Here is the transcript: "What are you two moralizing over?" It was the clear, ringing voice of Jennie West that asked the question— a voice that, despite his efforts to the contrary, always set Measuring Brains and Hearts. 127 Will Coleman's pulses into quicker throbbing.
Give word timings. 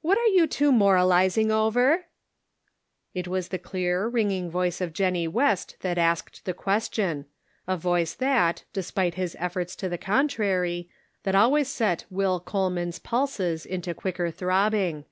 "What 0.00 0.16
are 0.16 0.28
you 0.28 0.46
two 0.46 0.70
moralizing 0.70 1.50
over?" 1.50 2.04
It 3.14 3.26
was 3.26 3.48
the 3.48 3.58
clear, 3.58 4.06
ringing 4.06 4.48
voice 4.48 4.80
of 4.80 4.92
Jennie 4.92 5.26
West 5.26 5.76
that 5.80 5.98
asked 5.98 6.44
the 6.44 6.54
question— 6.54 7.26
a 7.66 7.76
voice 7.76 8.14
that, 8.14 8.62
despite 8.72 9.14
his 9.14 9.34
efforts 9.40 9.74
to 9.74 9.88
the 9.88 9.98
contrary, 9.98 10.88
always 11.26 11.66
set 11.66 12.04
Measuring 12.08 12.10
Brains 12.10 12.10
and 12.12 12.12
Hearts. 12.12 12.12
127 12.12 12.16
Will 12.54 12.60
Coleman's 12.60 12.98
pulses 13.00 13.66
into 13.66 13.92
quicker 13.92 14.30
throbbing. 14.30 15.04